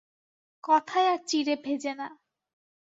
[0.63, 2.07] কথায় আর চিঁড়ে ভেজে না।